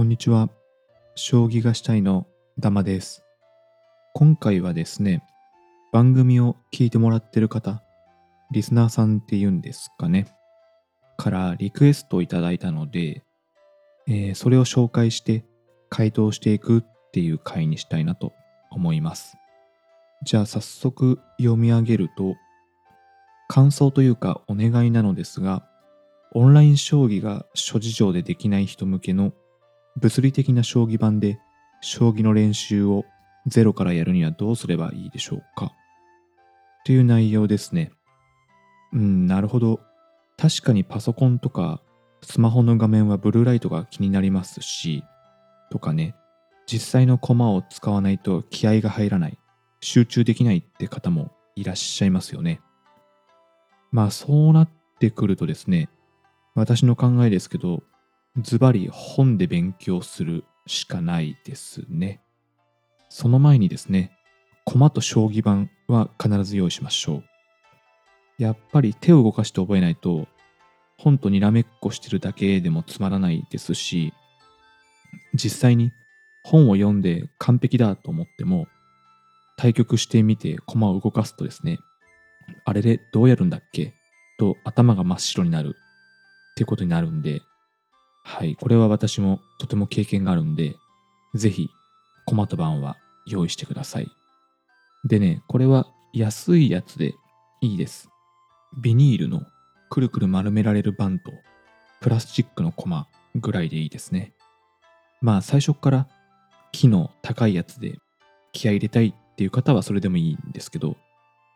[0.00, 0.48] こんにちは。
[1.14, 2.26] 将棋がしたいの
[2.58, 3.22] ダマです。
[4.14, 5.22] 今回はですね、
[5.92, 7.82] 番組を聞いてもらってる方、
[8.50, 10.34] リスナーさんっていうんですかね、
[11.18, 13.24] からリクエストをいただいたので、
[14.08, 15.44] えー、それを紹介して
[15.90, 18.32] 回答していくっていう回にしたいなと
[18.70, 19.36] 思います。
[20.22, 22.36] じゃあ早速読み上げると、
[23.48, 25.68] 感想というかお願いなのですが、
[26.32, 29.34] オンライン将棋が諸事情でできない人向けの
[29.96, 31.38] 物理的な将棋盤で
[31.80, 33.04] 将棋の練習を
[33.46, 35.72] ゼロからやるにはどうすればいいでしょうか？
[36.84, 37.90] という内容ですね。
[38.92, 39.80] うん、なるほど。
[40.36, 41.82] 確かにパソコンとか
[42.22, 45.04] スマホの画面はブルーライトが気になりますし、
[45.70, 46.14] とかね、
[46.66, 49.38] 実際の駒を使わないと気合が入らない、
[49.80, 52.60] 集中できないって方もいらっしゃいますよね。
[53.90, 55.88] まあそうなってくるとですね、
[56.54, 57.82] 私の考えですけど、
[58.38, 62.20] ズバリ本で勉強するしかないですね。
[63.08, 64.12] その前にですね、
[64.64, 67.24] 駒と将棋盤は必ず用意しましょう。
[68.38, 70.28] やっぱり手を動かして覚えないと、
[70.96, 74.12] 本とにらめっこしてるだけでもつまらないですし、
[75.34, 75.92] 実際に
[76.44, 78.68] 本を読んで完璧だと思っても、
[79.56, 81.80] 対局してみて駒を動かすとですね、
[82.64, 83.92] あれでどうやるんだっけ？
[84.38, 87.42] と頭が真っ白になるってことになるんで、
[88.22, 90.76] はい、これは私もとても経験があるんで、
[91.34, 91.70] ぜひ、
[92.26, 94.08] コマと版は用意してください。
[95.04, 97.14] でね、これは安いやつで
[97.60, 98.08] いいです。
[98.78, 99.42] ビニールの
[99.88, 101.32] くるくる丸められる板と
[102.00, 104.32] プラスチックのコマぐらいでいいですね。
[105.20, 106.08] まあ最初から
[106.72, 107.98] 木の高いやつで
[108.52, 110.96] 気合入れたいっていう方はそれでもいいんですけど、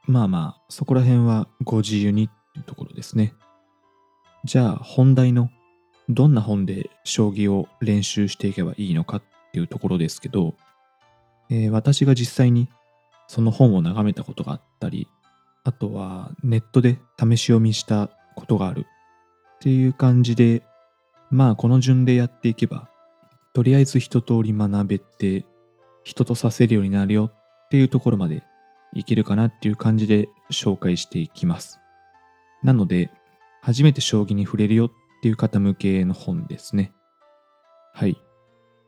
[0.07, 3.35] まあまあそこら辺はご自由にっていうところですね。
[4.45, 5.49] じゃあ本題の
[6.09, 10.55] どんな本で将棋を練習していけばいいのかっていうところですけど、
[11.51, 12.69] えー、私が実際に
[13.27, 15.09] その本を眺めたことがあったり、
[15.65, 20.63] あとはネットで試し読みしたことがあるっていう感じで、
[21.31, 22.89] まあこの順でやっていけば、
[23.55, 25.47] とりあえず一通り学べて、
[26.03, 28.43] 人とさせるようになるよっていうところまで
[28.93, 31.81] いけるかなっていう感じで紹介していきます。
[32.63, 33.11] なので、
[33.63, 34.91] 初めて将棋に触れるよっ
[35.25, 36.93] ていう方向けの本ですね。
[37.95, 38.23] はい。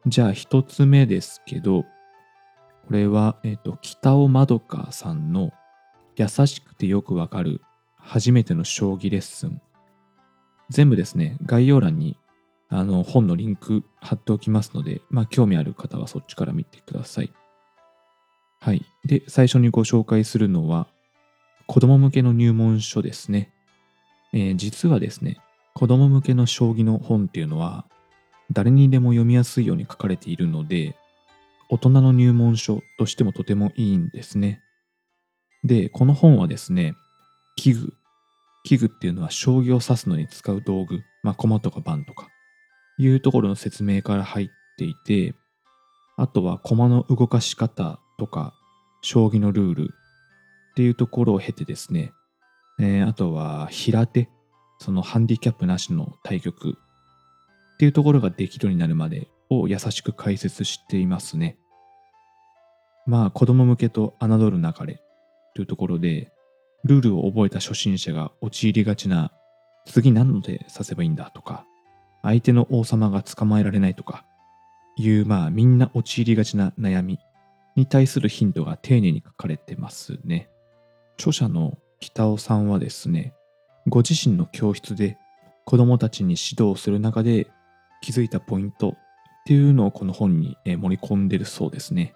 [0.06, 1.88] じゃあ一つ目ですけど、こ
[2.91, 5.50] れは、えっ、ー、と、北尾まどかさんの
[6.14, 7.62] 優しくてよくわかる
[7.97, 9.62] 初めての将棋レッスン。
[10.69, 12.19] 全部ですね、概要欄に
[12.68, 17.32] あの本のリンク貼っておきますので、まあ興味ある方はそっちから見てください。
[18.60, 18.84] はい。
[19.06, 20.86] で、最初にご紹介するのは、
[21.66, 23.54] 子供向けの入門書ですね。
[24.34, 25.38] えー、実はですね、
[25.76, 27.84] 子供向けの将棋の本っていうのは
[28.50, 30.97] 誰にでも読みやすいように書かれているので
[31.69, 34.62] 大人の入門書としてもとてもいいんですね。
[35.65, 36.94] で、この本はですね、
[37.56, 37.92] 器具。
[38.65, 42.28] 器具っていうのは将棋を指すのに使う道具、まあ駒とか盤とか
[42.98, 44.48] いうところの説明から入っ
[44.78, 45.34] ていて、
[46.16, 48.54] あとは駒の動かし方とか
[49.03, 49.91] 将棋のルール
[50.72, 52.12] っていうところを経てですね、
[52.78, 54.28] えー、あとは平手
[54.78, 56.78] そのハンディキャップなしの対局
[57.75, 61.59] っていうところができるようになるまでを優しく解説していますね。
[63.06, 65.00] まあ子供向けと侮るなかれ
[65.54, 66.32] というところで
[66.84, 69.32] ルールを覚えた初心者が陥りがちな
[69.86, 71.65] 次何ので指せばいいんだとか
[72.22, 74.25] 相手の王様が捕まえられないとか
[74.97, 77.19] いうまあみんな陥りがちな悩み
[77.76, 80.48] に対するヒントが丁寧に書かれてますね。
[81.19, 83.34] 著者の北尾さんはですね
[83.88, 85.19] ご自身の教室で
[85.64, 87.48] 子供たちに指導する中で
[88.02, 88.94] 気づいたポイントっ
[89.47, 92.14] ていうのをこの本に盛り込んでるそうですね。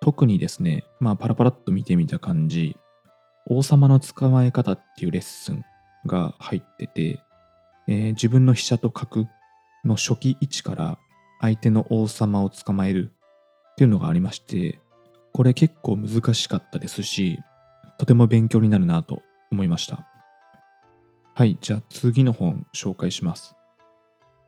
[0.00, 2.76] 特にですね、まあパラパラっと見てみた感じ、
[3.46, 5.64] 王様の捕まえ方っていうレッスン
[6.06, 7.22] が入ってて、
[7.86, 9.26] えー、自分の飛車と角
[9.84, 10.98] の初期位置から
[11.40, 13.12] 相手の王様を捕まえる
[13.72, 14.80] っていうのがありまして、
[15.32, 17.38] これ結構難しかったですし、
[17.98, 20.06] とても勉強になるなと思いました。
[21.38, 23.54] はい、じゃあ次の本紹介します。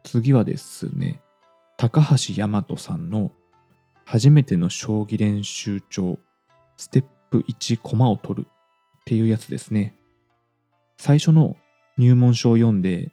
[0.03, 1.21] 次はですね、
[1.77, 3.31] 高橋大和さんの
[4.05, 6.19] 初めての将棋練習帳
[6.77, 9.95] ステップ1駒を取るっていうやつですね。
[10.99, 11.57] 最初の
[11.97, 13.13] 入門書を読んで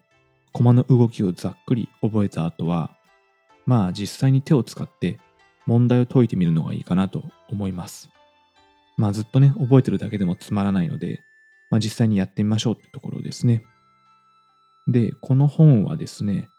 [0.53, 2.97] 駒の動きをざっくり覚えた後は
[3.67, 5.19] まあ実際に手を使って
[5.67, 8.09] 問題を解いてみるのがいいかなと思います。
[8.97, 11.21] まあずっとね覚えてるだけでもつまらないので
[11.69, 13.63] まあ、実際にやってみましょうってところですね。
[14.87, 16.49] で、この本はですね、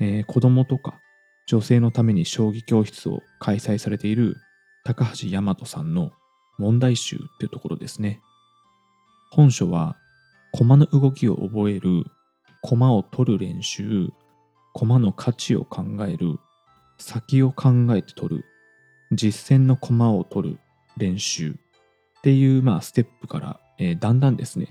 [0.00, 0.98] えー、子供とか
[1.46, 4.36] 女性のために将棋教室を開催されている
[4.84, 6.10] 高橋大和さんの
[6.58, 8.20] 問題集っていうところですね。
[9.30, 9.96] 本書は
[10.52, 12.04] 駒の動きを覚える、
[12.60, 14.10] 駒を取る練習、
[14.74, 16.38] 駒の価値を考える、
[16.98, 18.44] 先を考えて取る、
[19.12, 20.58] 実践の駒を取る
[20.96, 24.68] 練習っていうまあステップから、えー、だんだんですね、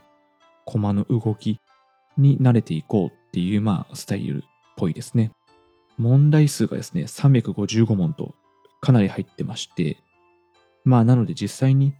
[0.65, 1.59] 駒の動き
[2.17, 4.41] に慣れていこうっていうまあスタイルっ
[4.77, 5.31] ぽいですね。
[5.97, 8.33] 問題数がですね、355問と
[8.79, 9.97] かなり入ってまして、
[10.85, 11.93] まあなので実際に、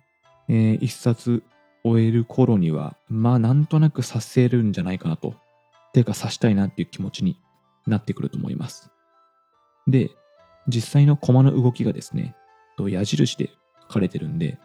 [0.48, 1.44] えー、一冊
[1.84, 5.36] 終える頃には、まあなんとなくさせるんじゃないかなと。
[5.94, 7.38] ていうかさしたいなっていう気持ちに
[7.86, 8.90] なってくると思います。
[9.88, 10.12] で、
[10.70, 12.36] 実際のコマの動きがですね、
[12.80, 13.50] 矢印で
[13.82, 14.58] 書かれてるんで、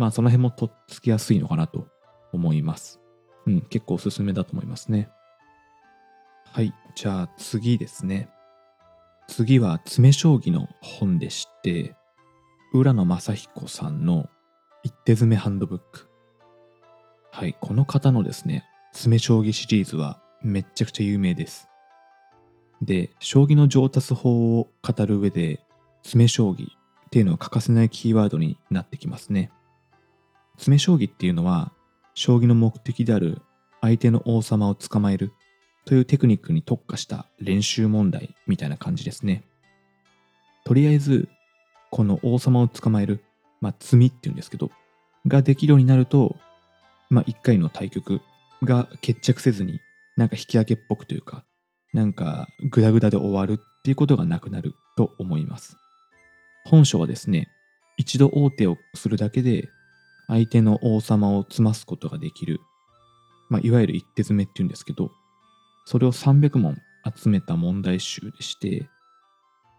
[0.00, 1.86] まあその辺もとっつきやすいのかなと
[2.32, 3.02] 思います。
[3.46, 5.10] うん、結構おすすめだと思いますね。
[6.46, 8.30] はい、じゃあ次ですね。
[9.28, 11.94] 次は詰将棋の本でして、
[12.72, 14.30] 浦野正彦さんの
[14.82, 16.08] 一手詰めハンドブック。
[17.30, 21.68] はい、この方のですね、詰将棋シリーズはめっちゃくちゃ有名です。
[22.80, 25.60] で、将棋の上達法を語る上で、
[26.04, 26.68] 詰将棋っ
[27.10, 29.52] ていうのは欠かせないキーワードになってきますね。
[30.60, 31.72] 詰将棋っていうのは、
[32.14, 33.40] 将棋の目的である
[33.80, 35.32] 相手の王様を捕まえる
[35.86, 39.42] というテクニックに特化した練習問題みたいな感じですね。
[40.64, 41.30] とりあえず、
[41.90, 43.24] この王様を捕まえる、
[43.62, 44.70] まあ、詰みっていうんですけど、
[45.26, 46.36] ができるようになると、
[47.08, 48.20] まあ、1回の対局
[48.62, 49.80] が決着せずに、
[50.18, 51.44] なんか引き分けっぽくというか、
[51.94, 55.78] なんかグダグダで終わるっていうことがなくなると思います。
[56.66, 57.48] 本書はですね、
[57.96, 59.70] 一度王手をするだけで
[60.30, 62.60] 相手の王様を詰ますことができる、
[63.48, 65.10] まあ、いわゆる一手詰めっていうんですけど、
[65.84, 66.78] それを300問
[67.16, 68.88] 集めた問題集でして、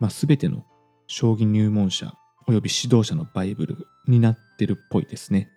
[0.01, 0.65] まあ、全ての
[1.07, 2.13] 将棋入門者
[2.47, 5.49] および指導者のバイブルになってるっぽいですね。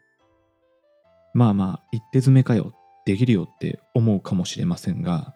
[1.33, 2.73] まあまあ、一手詰めかよ、
[3.05, 5.35] できるよって思うかもしれませんが、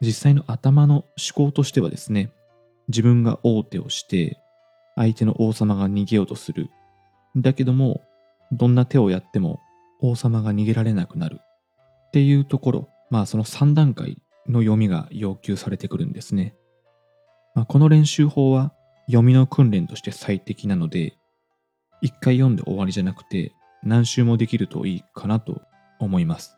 [0.00, 2.30] 実際の頭の思考としてはですね、
[2.86, 4.38] 自分が王手をして、
[4.94, 6.70] 相手の王様が逃げようとする。
[7.36, 8.02] だけども、
[8.52, 9.60] どんな手をやっても
[10.00, 11.40] 王様が逃げられなくなる。
[12.08, 16.54] っていうところ、まあその3段階の読みが要求されてくるんですね。
[17.54, 18.72] まあ、この練習法は
[19.06, 21.16] 読みの訓練として最適なので、
[22.00, 23.52] 一回読んで終わりじゃなくて、
[23.82, 25.60] 何周もできるといいかなと
[25.98, 26.56] 思います。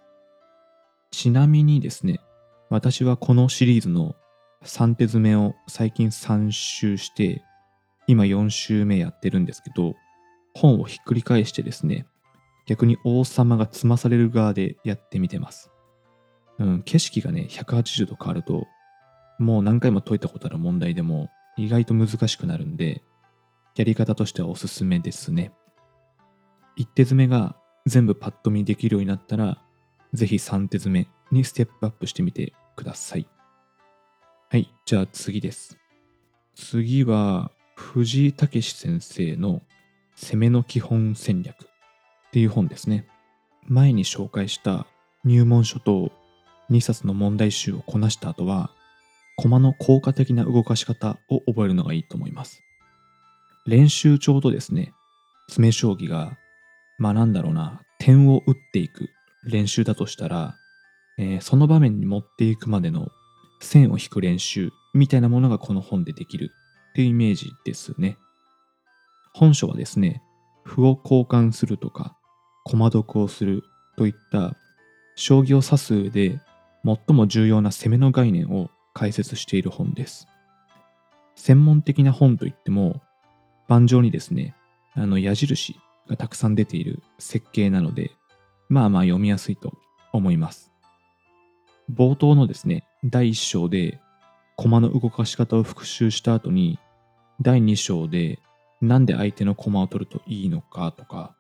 [1.11, 2.21] ちなみにですね、
[2.69, 4.15] 私はこのシリーズの
[4.65, 7.43] 3手詰めを最近3周して、
[8.07, 9.95] 今4周目やってるんですけど、
[10.55, 12.07] 本をひっくり返してですね、
[12.67, 15.71] 逆に王様が詰まされる側でやってみてます。
[16.59, 18.67] うん、景色がね、180度変わると、
[19.39, 23.03] もう何回も解いたことある問題でも意外と難しくなるんで、
[23.77, 25.53] やり方としてはおすすめですね。
[26.77, 27.57] 一手詰めが
[27.87, 29.59] 全部パッと見できるようになったら、
[30.13, 33.27] ぜひ3手詰めにステップアップしてみてください。
[34.51, 35.79] はい、じゃあ次です。
[36.55, 39.63] 次は、藤井武先生の
[40.23, 41.67] 攻めの基本戦略っ
[42.33, 43.07] ていう本ですね。
[43.67, 44.87] 前に紹介した
[45.25, 46.13] 入門書と
[46.71, 48.71] 2冊の問題集をこなした後は、
[49.37, 52.63] 駒の効果的な動かし方を覚えるのがいいと思います。
[53.67, 54.93] 練習帳とですね、
[55.49, 56.37] 詰将棋が
[56.99, 59.09] まあなんだろうな、点を打っていく
[59.45, 60.55] 練習だとしたら、
[61.19, 63.09] えー、その場面に持っていくまでの
[63.61, 66.51] 線を引く練習みたいなものがこの本でできる
[66.91, 68.19] っていうイメージですね。
[69.33, 70.23] 本書はですね、
[70.65, 72.17] 歩を交換するとか、
[72.65, 73.63] 駒得をする
[73.97, 74.55] といった
[75.17, 76.41] 将棋を指すで
[76.85, 80.27] 最も重要な攻めの概念を解説している本です。
[81.37, 83.01] 専門的な本といっても、
[83.69, 84.55] 盤上にですね、
[84.95, 88.11] あの矢印がたくさん出ている設計なので、
[88.69, 89.75] まあまあ読みやすいと
[90.13, 90.71] 思います。
[91.93, 94.01] 冒頭のですね、第1章で
[94.57, 96.79] 駒の動かし方を復習した後に、
[97.41, 98.39] 第2章で
[98.81, 101.35] なんで相手の駒を取るといいのかとか、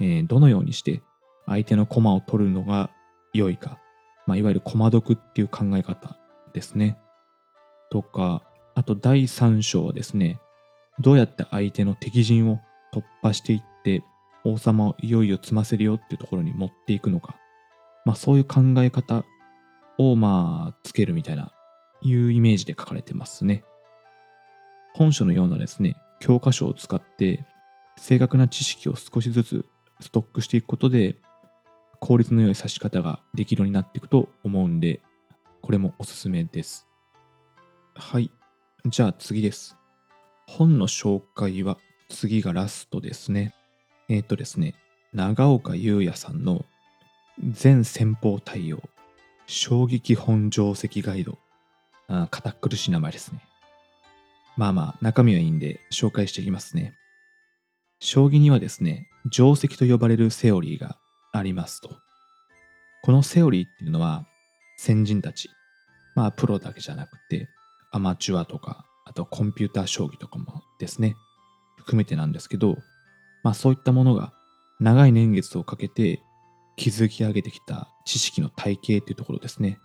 [0.00, 1.02] えー、どのようにして
[1.46, 2.90] 相手の駒を取るのが
[3.32, 3.78] 良いか、
[4.26, 6.16] まあ、いわゆる駒得っていう考え方
[6.52, 6.98] ですね。
[7.90, 8.42] とか、
[8.74, 10.40] あと第3章はですね、
[11.00, 12.60] どうやって相手の敵陣を
[12.92, 14.02] 突破していって
[14.44, 17.36] 王様をいよいよ詰ませるよっていうところに持っていくのか、
[18.04, 19.24] まあそういう考え方
[19.98, 21.52] をまあつけるみたいな、
[22.02, 23.64] いうイメージで書かれてますね。
[24.94, 27.44] 本書のようなですね、教科書を使って
[27.98, 29.66] 正確な知識を少しずつ
[30.00, 31.16] ストックしていくことで
[32.00, 35.02] 効率の良い指し方ができるようになっていくと思うんで、
[35.60, 36.86] これもおすすめです。
[37.94, 38.30] はい。
[38.86, 39.76] じゃあ次です。
[40.46, 41.76] 本の紹介は
[42.08, 43.54] 次がラストですね。
[44.08, 44.74] えっ、とですね、
[45.12, 46.64] 長岡優也さんの
[47.42, 48.82] 全戦法対応
[49.46, 51.38] 将棋基本定石ガイド。
[52.08, 53.40] あ堅苦しい名前ですね。
[54.56, 56.94] まあまあ、中身はいいんで紹介していきますね。
[57.98, 60.96] 将棋にはですね、定石と呼ばれるセオリーが
[61.32, 61.96] ありますと。
[63.02, 64.26] このセオリーっていうのは、
[64.76, 65.50] 先人たち、
[66.14, 67.48] まあプロだけじゃなくて、
[67.90, 71.16] アマチュアとか、あとコンピューター将棋とかもですね、
[71.76, 72.76] 含めてなんですけど、
[73.42, 74.32] まあそういったものが
[74.80, 76.20] 長い年月をかけて
[76.76, 79.78] 築き上げてきた知識の体系っていうところですね。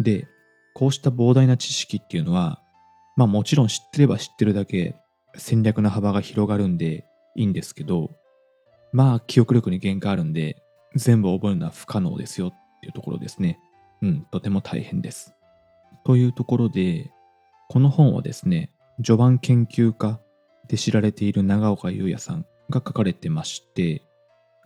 [0.00, 0.28] で、
[0.74, 2.60] こうした膨大な知識っていうのは、
[3.16, 4.96] まあもちろん知ってれば知ってるだけ
[5.36, 8.10] 戦略の幅が広がるんでいいんですけど、
[8.92, 10.62] まあ記憶力に限界あるんで、
[10.94, 13.58] 全部覚えるのは不可能ですよっていうところですね。
[14.02, 15.34] うん、とても大変です。
[16.04, 17.10] というところで、
[17.68, 18.70] この本はですね、
[19.04, 20.20] 序盤研究家
[20.68, 24.02] で知られている長岡優也さんが書かれてまして、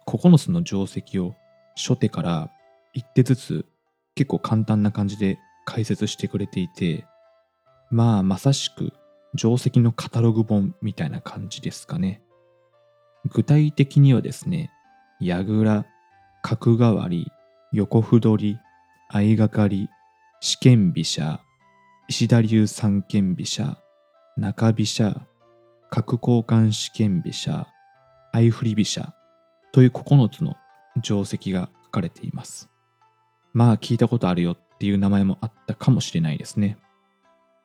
[0.06, 1.34] 9つの定石を
[1.76, 2.50] 初手から
[2.92, 3.66] 一手ずつ
[4.14, 7.06] 結構簡単な感じで解説してくれていて、
[7.90, 8.92] まあまさしく
[9.36, 12.22] 定石のカタログ本みたいな感じですかね。
[13.26, 14.70] 具体的にはですね、
[15.20, 15.84] 矢倉、
[16.42, 17.30] 角換わり、
[17.72, 18.58] 横歩取り、
[19.10, 19.88] 相掛かり、
[20.40, 21.40] 四間飛車、
[22.08, 23.76] 石田流三間飛車、
[24.36, 25.26] 中飛車、
[25.90, 27.66] 角交換四間飛車、
[28.32, 29.12] 相振り飛車
[29.72, 30.56] という9つの
[31.02, 32.68] 定石が書かれています。
[33.52, 36.78] まあ聞いたことあるよっていう名前もあったかもしれないですね。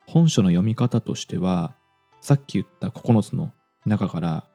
[0.07, 1.75] 本書の読み方としては、
[2.21, 3.51] さっき言った9つの
[3.85, 4.47] 中から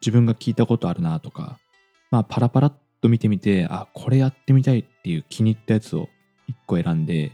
[0.00, 1.58] 自分が聞いたことあるなとか、
[2.10, 6.08] まあパラパラっと見てみて、あ、これやってみたいっていう気に入ったやつを
[6.48, 7.32] 1個選んで、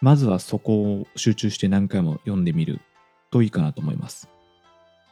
[0.00, 2.80] まずはそこを集中して何回も読んでみる
[3.30, 4.28] といいかなと思います。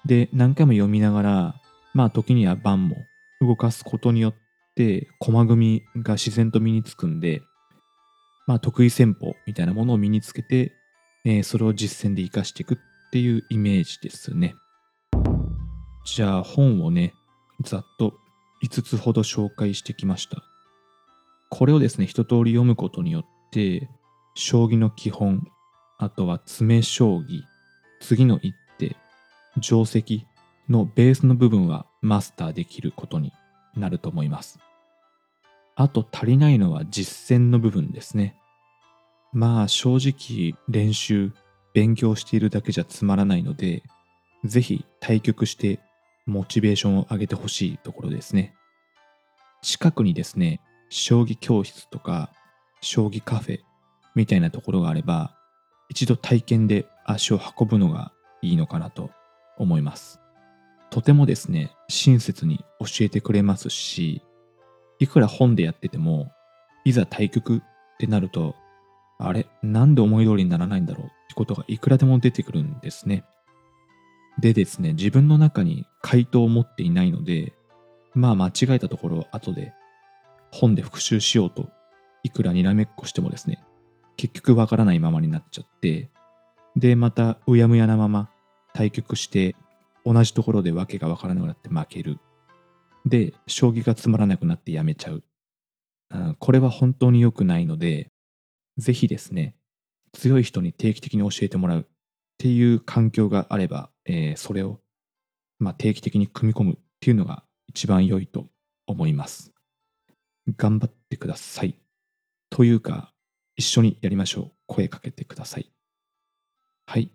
[0.04, 1.54] で、何回も読みながら、
[1.94, 2.96] まあ時には盤も
[3.40, 4.34] 動かすことによっ
[4.76, 7.42] て駒組みが自然と身につくんで、
[8.46, 10.72] まあ得意戦法みたいなものを身につけて、
[11.24, 12.78] えーそれを実践で活かしていくっ
[13.12, 14.54] ていうイメージですね。
[16.04, 17.14] じゃあ本をね、
[17.62, 18.14] ざっと
[18.64, 20.42] 5つほど紹介してきました。
[21.50, 23.88] これをですね、一通り読むことによって、
[24.34, 25.46] 将棋の基本、
[25.98, 27.42] あとは詰将棋、
[28.00, 28.96] 次の一手、
[29.60, 30.26] 定石
[30.68, 33.32] のベースの部分はマスターできることに
[33.76, 34.58] なると思います。
[35.76, 38.36] あと足りないのは実践の部分ですね。
[39.32, 41.32] まあ正直練習、
[41.74, 43.82] 勉強しているだけじゃつまらないので、
[44.44, 45.80] ぜひ対局して
[46.26, 48.54] モチベーションを上げてほしいところですね。
[49.62, 50.60] 近くにですね、
[50.90, 52.30] 将棋教室とか
[52.82, 53.60] 将棋カフェ
[54.14, 55.34] みたいなところがあれば、
[55.88, 58.12] 一度体験で足を運ぶのが
[58.42, 59.10] いいのかなと
[59.56, 60.20] 思います。
[60.90, 64.22] とてもですね、親切に教えてくれますし、
[64.98, 66.32] いくら本でやってても、
[66.84, 67.60] いざ対局っ
[67.98, 68.54] てなると、
[69.24, 71.06] あれ、なんで思い通りにならないんだろう？
[71.06, 73.24] ってことがいくらでも出てくるんですね。
[74.38, 77.52] でですね、自分の中に回答を持っていないので、
[78.14, 79.72] まあ間違えたところを後で
[80.50, 81.68] 本で復習しようと
[82.22, 83.62] いくらにらめっこしてもですね、
[84.16, 86.10] 結局わからないままになっちゃって、
[86.76, 88.30] で、またうやむやなまま
[88.74, 89.54] 対局して
[90.04, 92.18] 同じところでわけがわからなくなって負ける。
[93.04, 95.22] で、将棋がつまらなくなってやめちゃう。
[96.38, 98.10] これは本当に良くないので、
[98.78, 99.56] ぜひですね、
[100.12, 101.84] 強い人に定期的に教えてもらうっ
[102.38, 104.80] ていう環境があれば、えーそれを、
[105.58, 108.48] まあ、定期的に組み込むっていうのが一番良いと
[108.86, 109.52] 思います。
[110.56, 111.78] 頑張ってください。
[112.50, 113.12] というか、
[113.56, 114.52] 一緒にやりましょう。
[114.66, 115.70] 声かけてください。
[116.86, 117.10] はい。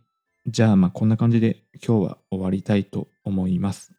[0.47, 3.93] じゃあ、まあこんな感じで今日は終わりたいと思います。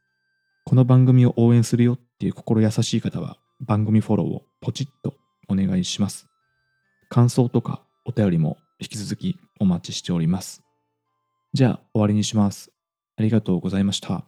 [0.64, 5.14] この番組を応援するよっていう心優しい方は番組フォローをポチッと
[5.48, 6.27] お願いします。
[7.08, 10.62] 感想とかお便りも引き続きお待ちしております。
[11.52, 12.70] じゃあ終わりにします。
[13.16, 14.24] ありがとうございました。